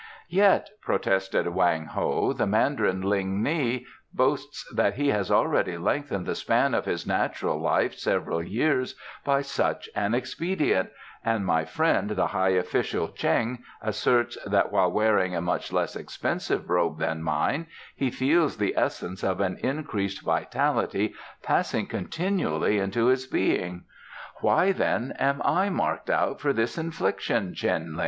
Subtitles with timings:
[0.29, 6.33] "Yet," protested Wang Ho, "the Mandarin Ling ni boasts that he has already lengthened the
[6.33, 10.89] span of his natural life several years by such an expedient,
[11.23, 16.67] and my friend the high official T'cheng asserts that, while wearing a much less expensive
[16.67, 21.13] robe than mine, he feels the essence of an increased vitality
[21.43, 23.83] passing continuously into his being.
[24.37, 27.99] Why, then, am I marked out for this infliction, Cheng Lin?"